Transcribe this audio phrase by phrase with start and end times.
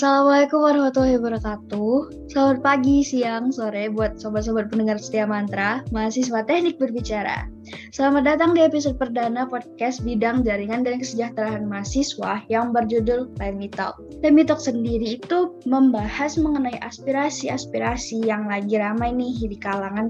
[0.00, 2.32] Assalamualaikum warahmatullahi wabarakatuh.
[2.32, 7.44] Selamat pagi, siang, sore buat sobat-sobat pendengar setia mantra, mahasiswa teknik berbicara.
[7.92, 14.00] Selamat datang di episode perdana podcast bidang jaringan dan kesejahteraan mahasiswa yang berjudul Lemi Talk.
[14.24, 20.08] Lemi Talk sendiri itu membahas mengenai aspirasi-aspirasi yang lagi ramai nih di kalangan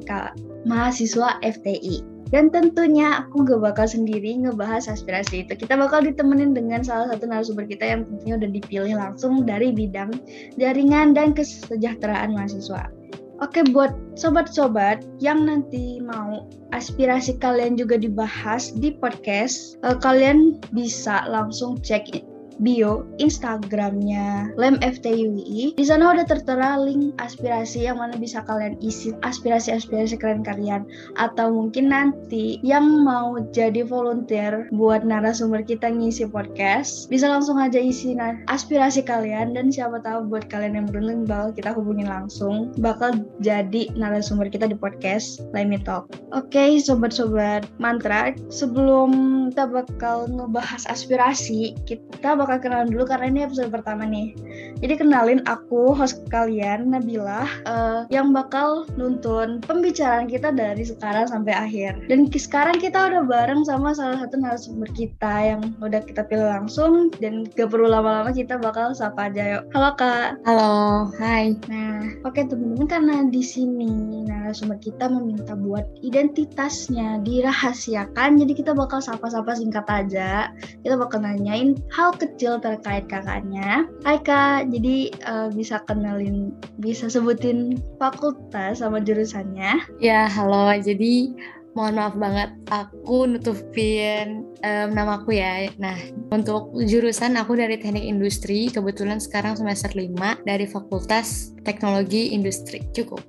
[0.71, 2.10] mahasiswa FTI.
[2.29, 5.57] Dan tentunya aku gak bakal sendiri ngebahas aspirasi itu.
[5.57, 10.15] Kita bakal ditemenin dengan salah satu narasumber kita yang tentunya udah dipilih langsung dari bidang
[10.61, 12.87] jaringan dan kesejahteraan mahasiswa.
[13.41, 16.45] Oke, buat sobat-sobat yang nanti mau
[16.77, 22.21] aspirasi kalian juga dibahas di podcast, uh, kalian bisa langsung cek
[22.61, 25.75] bio Instagramnya Lem FTUI.
[25.77, 30.85] Di sana udah tertera link aspirasi yang mana bisa kalian isi aspirasi-aspirasi kalian-kalian
[31.17, 37.81] atau mungkin nanti yang mau jadi volunteer buat narasumber kita ngisi podcast bisa langsung aja
[37.81, 38.13] isi
[38.51, 43.89] aspirasi kalian dan siapa tahu buat kalian yang beruntung bakal kita hubungin langsung bakal jadi
[43.95, 46.11] narasumber kita di podcast Let Me Talk.
[46.35, 49.11] Oke, okay, sobat-sobat mantra, sebelum
[49.55, 54.35] kita bakal ngebahas aspirasi, kita bakal bakal kenalan dulu karena ini episode pertama nih.
[54.83, 61.55] Jadi kenalin aku host kalian Nabila uh, yang bakal nuntun pembicaraan kita dari sekarang sampai
[61.55, 62.11] akhir.
[62.11, 67.15] Dan sekarang kita udah bareng sama salah satu narasumber kita yang udah kita pilih langsung
[67.23, 69.71] dan gak perlu lama-lama kita bakal sapa aja yuk.
[69.71, 70.43] Halo Kak.
[70.43, 71.55] Halo, hai.
[71.71, 78.73] Nah, oke okay, teman-teman karena di sini narasumber kita meminta buat identitasnya dirahasiakan, jadi kita
[78.75, 80.51] bakal sapa-sapa singkat aja.
[80.83, 83.85] Kita bakal nanyain hal kecil kecil terkait kakaknya.
[84.01, 89.77] Hai kak, jadi uh, bisa kenalin, bisa sebutin fakultas sama jurusannya?
[90.01, 90.73] Ya, halo.
[90.81, 91.37] Jadi
[91.77, 95.69] mohon maaf banget aku nutupin um, nama aku ya.
[95.77, 96.01] Nah,
[96.33, 102.81] untuk jurusan aku dari Teknik Industri, kebetulan sekarang semester 5 dari Fakultas Teknologi Industri.
[102.97, 103.21] Cukup.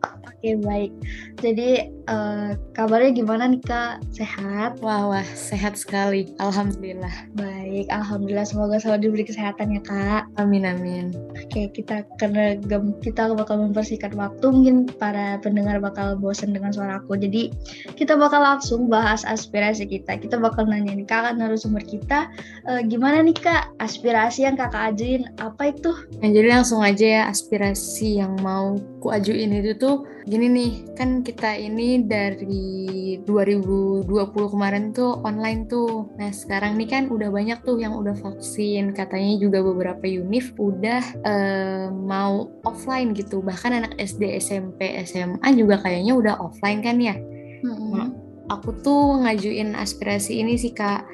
[0.41, 0.89] Oke, baik.
[1.37, 4.01] Jadi uh, kabarnya gimana nih Kak?
[4.09, 4.81] Sehat?
[4.81, 6.33] Wah, wah, sehat sekali.
[6.41, 7.29] Alhamdulillah.
[7.37, 10.33] Baik, alhamdulillah semoga selalu diberi kesehatan ya Kak.
[10.41, 11.13] Amin amin.
[11.37, 12.57] Oke, kita karena
[13.05, 17.21] kita bakal mempersingkat waktu, mungkin para pendengar bakal bosan dengan suara aku.
[17.21, 17.53] Jadi
[17.93, 20.17] kita bakal langsung bahas aspirasi kita.
[20.17, 22.25] Kita bakal nanya nih Kak narasumber kita,
[22.65, 25.93] uh, gimana nih Kak aspirasi yang Kakak ajuin apa itu?
[26.17, 31.25] Nah, jadi langsung aja ya aspirasi yang mau ku ajuin itu tuh gini nih, kan
[31.25, 34.05] kita ini dari 2020
[34.53, 36.13] kemarin tuh online tuh.
[36.21, 38.93] Nah, sekarang nih kan udah banyak tuh yang udah vaksin.
[38.93, 43.41] Katanya juga beberapa univ udah uh, mau offline gitu.
[43.41, 47.17] Bahkan anak SD, SMP, SMA juga kayaknya udah offline kan ya.
[47.65, 47.91] Mm-hmm.
[47.97, 48.09] Nah,
[48.53, 51.05] aku tuh ngajuin aspirasi ini sih Kak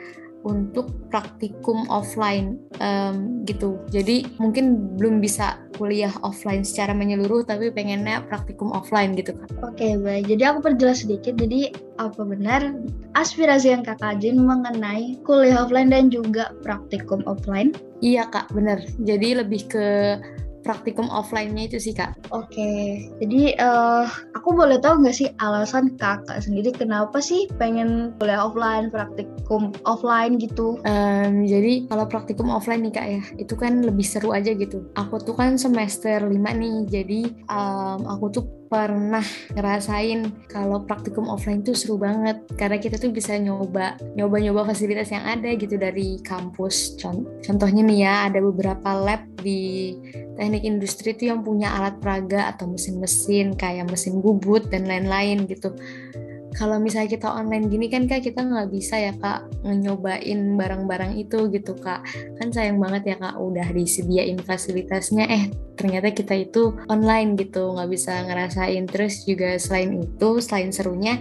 [0.48, 3.76] untuk praktikum offline um, gitu.
[3.92, 9.48] Jadi mungkin belum bisa kuliah offline secara menyeluruh tapi pengennya praktikum offline gitu kan.
[9.68, 11.36] Oke baik, jadi aku perjelas sedikit.
[11.36, 12.74] Jadi apa benar
[13.20, 17.76] aspirasi yang kakak Jin mengenai kuliah offline dan juga praktikum offline?
[18.00, 18.80] Iya kak, benar.
[19.04, 20.18] Jadi lebih ke
[20.66, 22.18] praktikum offline-nya itu sih kak.
[22.34, 28.42] Oke, jadi uh, aku boleh tahu nggak sih alasan kakak sendiri kenapa sih pengen kuliah
[28.42, 30.80] offline, praktikum offline gitu?
[30.86, 34.88] Um, jadi kalau praktikum offline nih kak ya, itu kan lebih seru aja gitu.
[34.98, 39.24] Aku tuh kan semester 5 nih, jadi um, aku tuh pernah
[39.56, 42.44] ngerasain kalau praktikum offline tuh seru banget.
[42.60, 47.00] Karena kita tuh bisa nyoba nyoba-nyoba fasilitas yang ada gitu dari kampus.
[47.44, 49.96] Contohnya nih ya ada beberapa lab di
[50.38, 55.74] teknik industri tuh yang punya alat peraga atau mesin-mesin kayak mesin bubut dan lain-lain gitu
[56.56, 61.52] kalau misalnya kita online gini kan kak kita nggak bisa ya kak nyobain barang-barang itu
[61.52, 62.06] gitu kak.
[62.40, 65.28] Kan sayang banget ya kak udah disediain fasilitasnya.
[65.28, 65.44] Eh
[65.76, 68.88] ternyata kita itu online gitu nggak bisa ngerasain.
[68.88, 71.20] Terus juga selain itu selain serunya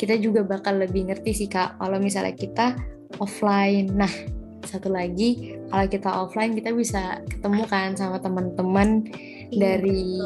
[0.00, 2.74] kita juga bakal lebih ngerti sih kak kalau misalnya kita
[3.20, 3.92] offline.
[3.92, 4.10] Nah
[4.62, 9.04] satu lagi kalau kita offline kita bisa ketemu kan sama teman-teman
[9.50, 10.18] iya, dari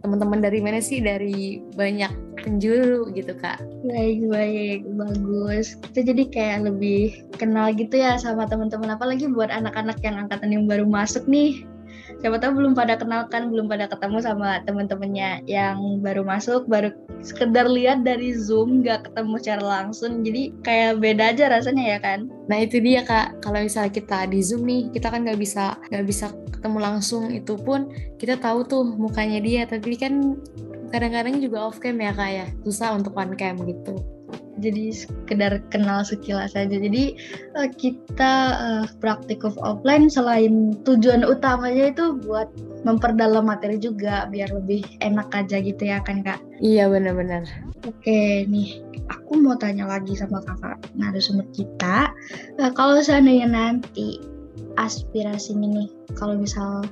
[0.00, 1.02] teman-teman dari mana sih?
[1.02, 3.62] Dari banyak penjuru gitu kak.
[3.86, 4.80] Baik baik.
[4.98, 5.78] Bagus.
[5.90, 8.92] Kita jadi kayak lebih kenal gitu ya sama teman-teman.
[8.92, 11.64] Apalagi buat anak-anak yang angkatan yang baru masuk nih.
[12.22, 16.70] Siapa tahu belum pada kenalkan belum pada ketemu sama teman-temannya yang baru masuk.
[16.70, 20.22] Baru sekedar lihat dari zoom nggak ketemu secara langsung.
[20.22, 22.30] Jadi kayak beda aja rasanya ya kan?
[22.46, 23.42] Nah itu dia kak.
[23.42, 27.26] Kalau misalnya kita di zoom nih kita kan nggak bisa nggak bisa ketemu langsung.
[27.34, 27.90] Itu pun
[28.22, 29.66] kita tahu tuh mukanya dia.
[29.66, 30.38] Tapi kan
[30.92, 33.96] kadang-kadang juga off cam ya kak ya susah untuk on cam gitu
[34.60, 36.76] jadi sekedar kenal sekilas saja.
[36.76, 37.16] Jadi
[37.56, 42.48] uh, kita uh, praktik of offline selain tujuan utamanya itu buat
[42.86, 46.38] memperdalam materi juga biar lebih enak aja gitu ya kan kak?
[46.60, 47.48] Iya benar-benar.
[47.82, 48.78] Oke nih,
[49.10, 52.12] aku mau tanya lagi sama kakak narasumber kita.
[52.60, 54.20] Uh, kalau seandainya nanti
[54.76, 56.84] aspirasinya nih, kalau misal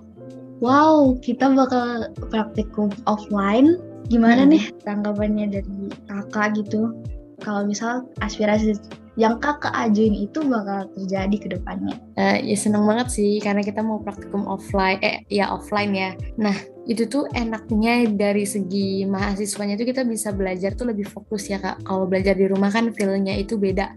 [0.64, 4.50] wow kita bakal praktikum offline gimana hmm.
[4.56, 6.94] nih tanggapannya dari kakak gitu
[7.41, 8.76] kalau misal aspirasi
[9.19, 11.99] yang kakak ajuin itu bakal terjadi ke depannya?
[12.14, 16.11] Uh, ya seneng banget sih karena kita mau praktikum offline, eh ya offline ya.
[16.38, 16.55] Nah
[16.87, 21.82] itu tuh enaknya dari segi mahasiswanya tuh kita bisa belajar tuh lebih fokus ya kak.
[21.82, 23.93] Kalau belajar di rumah kan feelnya itu beda,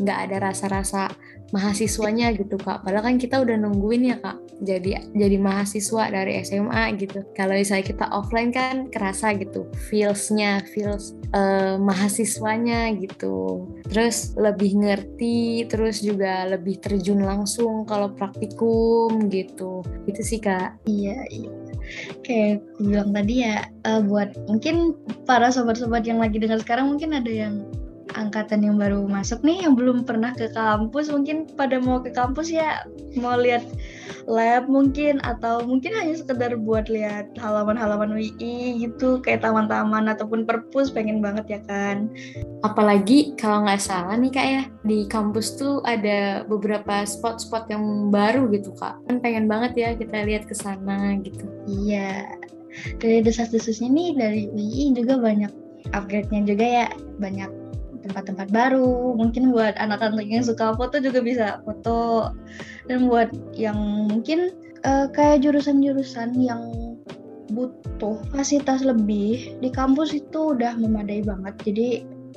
[0.00, 1.10] nggak ada rasa-rasa
[1.54, 2.82] mahasiswanya gitu kak.
[2.82, 7.22] Padahal kan kita udah nungguin ya kak jadi jadi mahasiswa dari SMA gitu.
[7.38, 13.70] Kalau misalnya kita offline kan kerasa gitu feelsnya feels uh, mahasiswanya gitu.
[13.86, 19.86] Terus lebih ngerti terus juga lebih terjun langsung kalau praktikum gitu.
[20.10, 20.82] Itu sih kak.
[20.90, 21.52] Iya iya.
[22.24, 24.96] Kayak aku bilang tadi ya uh, buat mungkin
[25.28, 27.68] para sobat-sobat yang lagi dengar sekarang mungkin ada yang
[28.14, 31.10] angkatan yang baru masuk nih yang belum pernah ke kampus.
[31.10, 32.86] Mungkin pada mau ke kampus ya
[33.18, 33.62] mau lihat
[34.24, 40.88] lab mungkin atau mungkin hanya sekedar buat lihat halaman-halaman WI gitu kayak taman-taman ataupun perpus
[40.88, 42.08] pengen banget ya kan.
[42.64, 48.48] Apalagi kalau nggak salah nih kak ya di kampus tuh ada beberapa spot-spot yang baru
[48.54, 48.96] gitu kak.
[49.10, 51.44] Kan pengen banget ya kita lihat ke sana gitu.
[51.68, 52.38] Iya.
[52.98, 55.52] Dari desas-desusnya nih dari WI juga banyak
[55.92, 56.88] upgrade-nya juga ya.
[57.20, 57.63] Banyak
[58.04, 59.16] tempat-tempat baru.
[59.16, 62.30] Mungkin buat anak-anak yang suka foto juga bisa foto.
[62.86, 63.76] Dan buat yang
[64.12, 64.52] mungkin
[64.84, 66.62] uh, kayak jurusan-jurusan yang
[67.52, 71.54] butuh fasilitas lebih di kampus itu udah memadai banget.
[71.64, 71.88] Jadi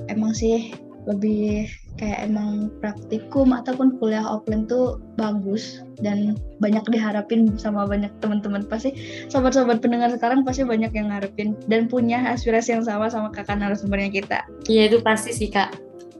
[0.07, 0.71] emang sih
[1.07, 8.67] lebih kayak emang praktikum ataupun kuliah offline tuh bagus dan banyak diharapin sama banyak teman-teman
[8.67, 8.93] pasti
[9.31, 14.11] sobat-sobat pendengar sekarang pasti banyak yang ngarepin dan punya aspirasi yang sama sama kakak narasumbernya
[14.13, 14.39] kita.
[14.69, 15.73] Iya itu pasti sih kak.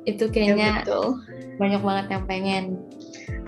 [0.07, 1.19] Itu kayaknya ya, betul.
[1.59, 2.65] banyak banget yang pengen.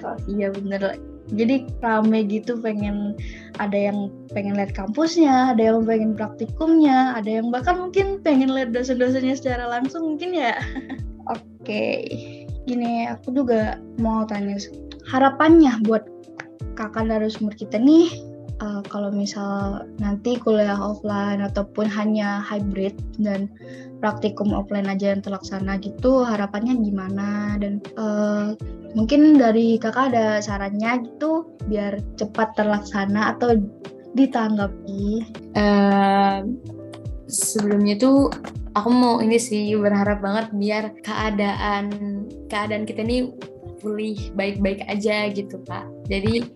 [0.04, 1.00] Oh, iya bener.
[1.30, 3.14] Jadi rame gitu pengen
[3.62, 8.74] ada yang pengen lihat kampusnya, ada yang pengen praktikumnya, ada yang bahkan mungkin pengen lihat
[8.74, 10.58] dosen-dosennya secara langsung mungkin ya.
[11.30, 12.10] Oke,
[12.66, 14.58] gini aku juga mau tanya
[15.10, 16.06] harapannya buat
[16.74, 18.10] kakak narasumber kita nih
[18.64, 23.52] uh, kalau misal nanti kuliah offline ataupun hanya hybrid dan
[24.00, 27.60] praktikum offline aja yang terlaksana gitu harapannya gimana?
[27.60, 28.56] Dan uh,
[28.96, 33.60] mungkin dari kakak ada sarannya gitu biar cepat terlaksana atau
[34.16, 35.30] ditanggapi?
[35.54, 36.48] Uh,
[37.30, 38.34] sebelumnya tuh
[38.80, 41.92] aku mau ini sih berharap banget biar keadaan
[42.48, 43.36] keadaan kita ini
[43.80, 45.88] pulih baik-baik aja gitu kak.
[46.08, 46.48] Jadi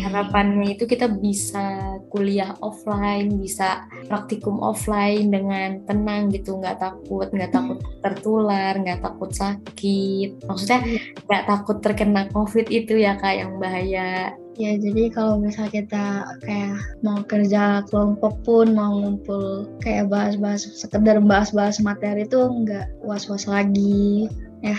[0.00, 7.52] harapannya itu kita bisa kuliah offline bisa praktikum offline dengan tenang gitu nggak takut nggak
[7.52, 11.00] takut tertular nggak takut sakit maksudnya iya.
[11.24, 16.78] nggak takut terkena covid itu ya kak yang bahaya Ya, jadi kalau misal kita kayak
[17.02, 24.30] mau kerja kelompok pun mau ngumpul kayak bahas-bahas sekedar bahas-bahas materi itu nggak was-was lagi
[24.62, 24.78] ya.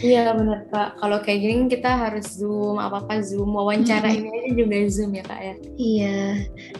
[0.00, 0.96] Iya benar kak.
[1.04, 4.16] Kalau kayak gini kita harus zoom apa apa zoom wawancara hmm.
[4.24, 5.54] ini aja juga zoom ya kak ya.
[5.76, 6.20] Iya.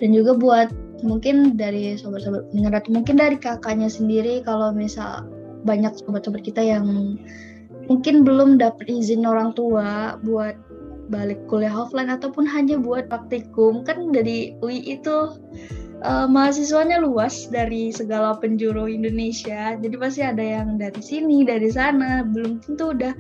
[0.01, 0.69] Dan juga buat
[1.05, 5.27] mungkin dari sobat-sobat pendengar mungkin dari kakaknya sendiri kalau misal
[5.67, 7.19] banyak sobat-sobat kita yang
[7.91, 10.55] mungkin belum dapat izin orang tua buat
[11.11, 15.37] balik kuliah offline ataupun hanya buat praktikum kan dari UI itu
[16.03, 19.79] uh, mahasiswanya luas dari segala penjuru Indonesia.
[19.79, 22.27] Jadi pasti ada yang dari sini dari sana.
[22.27, 23.15] Belum tentu udah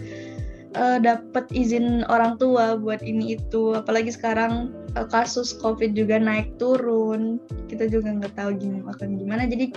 [0.76, 3.78] uh, dapat izin orang tua buat ini itu.
[3.78, 7.38] Apalagi sekarang uh, kasus covid juga naik turun.
[7.70, 9.42] Kita juga nggak tahu gimana akan gimana.
[9.46, 9.72] Jadi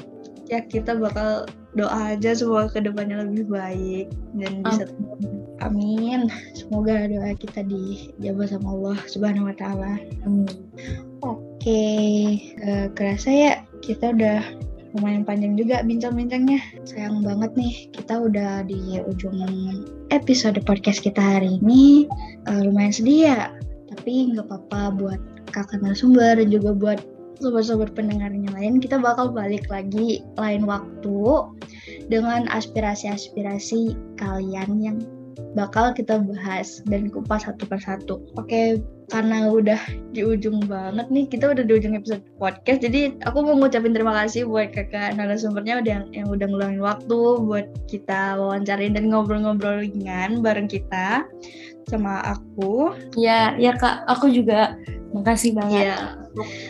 [0.46, 4.08] ya kita bakal doa aja semoga ke depannya lebih baik
[4.38, 4.86] dan bisa
[5.66, 6.30] amin.
[6.54, 9.98] Semoga doa kita dijawab sama Allah subhanahu wa taala.
[10.26, 10.54] Amin.
[11.26, 14.40] Oke uh, kerasa ya kita udah
[14.96, 16.62] lumayan panjang juga bincang-bincangnya.
[16.88, 19.40] Sayang banget nih kita udah di ujung
[20.14, 22.08] episode podcast kita hari ini.
[22.48, 23.40] Uh, lumayan sedih ya
[23.96, 25.22] tapi nggak apa-apa buat
[25.56, 27.00] kakak narasumber dan juga buat
[27.40, 31.20] sobat-sobat pendengarnya lain, kita bakal balik lagi lain waktu
[32.08, 34.98] dengan aspirasi-aspirasi kalian yang
[35.54, 38.16] bakal kita bahas dan kupas satu persatu.
[38.40, 38.80] Oke,
[39.12, 39.78] karena udah
[40.16, 42.82] di ujung banget nih, kita udah di ujung episode podcast.
[42.82, 47.20] Jadi aku mau ngucapin terima kasih buat kakak narasumbernya udah yang, yang udah ngeluangin waktu
[47.46, 51.28] buat kita wawancarin dan ngobrol-ngobrol ringan bareng kita
[51.86, 52.98] sama aku.
[53.14, 54.74] Ya, ya kak, aku juga
[55.14, 55.98] makasih banget Iya.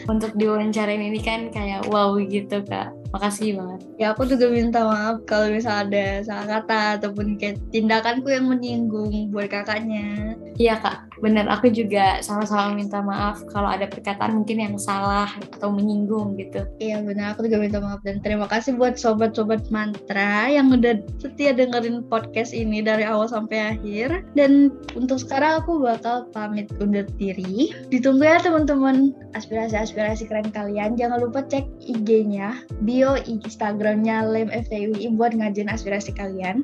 [0.05, 2.93] untuk diwawancarain ini kan kayak wow gitu kak.
[3.15, 3.79] Makasih banget.
[3.95, 9.31] Ya aku juga minta maaf kalau misal ada salah kata ataupun kayak tindakanku yang menyinggung
[9.31, 10.35] buat kakaknya.
[10.59, 15.71] Iya kak, bener aku juga sama-sama minta maaf kalau ada perkataan mungkin yang salah atau
[15.71, 16.67] menyinggung gitu.
[16.83, 21.55] Iya benar, aku juga minta maaf dan terima kasih buat sobat-sobat mantra yang udah setia
[21.55, 24.27] dengerin podcast ini dari awal sampai akhir.
[24.35, 27.71] Dan untuk sekarang aku bakal pamit undur diri.
[27.87, 30.95] Ditunggu ya teman-teman aspirasi-aspirasi keren kalian.
[30.95, 32.55] Jangan lupa cek IG-nya,
[32.87, 36.63] bio Instagramnya Lem FTUI buat ngajuin aspirasi kalian.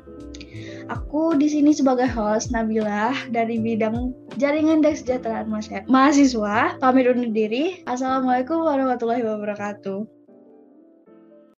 [0.90, 5.48] Aku di sini sebagai host Nabila dari bidang jaringan dan kesejahteraan
[5.86, 6.76] mahasiswa.
[6.82, 7.80] Pamit undur diri.
[7.86, 10.21] Assalamualaikum warahmatullahi wabarakatuh.